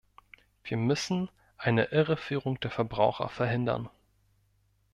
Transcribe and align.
Wir 0.63 0.77
müssen 0.77 1.29
eine 1.59 1.91
Irreführung 1.91 2.59
der 2.61 2.71
Verbraucher 2.71 3.29
verhindern. 3.29 3.87